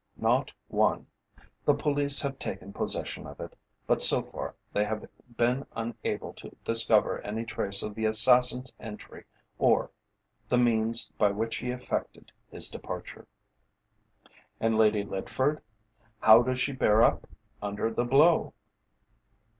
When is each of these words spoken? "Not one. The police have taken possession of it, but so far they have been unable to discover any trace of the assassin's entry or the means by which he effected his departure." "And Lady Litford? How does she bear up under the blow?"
"Not 0.17 0.51
one. 0.67 1.05
The 1.63 1.75
police 1.75 2.21
have 2.21 2.39
taken 2.39 2.73
possession 2.73 3.27
of 3.27 3.39
it, 3.39 3.55
but 3.85 4.01
so 4.01 4.23
far 4.23 4.55
they 4.73 4.83
have 4.83 5.07
been 5.37 5.63
unable 5.75 6.33
to 6.33 6.55
discover 6.65 7.19
any 7.23 7.45
trace 7.45 7.83
of 7.83 7.93
the 7.93 8.05
assassin's 8.05 8.73
entry 8.79 9.25
or 9.59 9.91
the 10.49 10.57
means 10.57 11.11
by 11.19 11.29
which 11.29 11.57
he 11.57 11.69
effected 11.69 12.31
his 12.49 12.67
departure." 12.67 13.27
"And 14.59 14.75
Lady 14.75 15.03
Litford? 15.03 15.61
How 16.21 16.41
does 16.41 16.59
she 16.59 16.71
bear 16.71 17.03
up 17.03 17.27
under 17.61 17.91
the 17.91 18.03
blow?" 18.05 18.55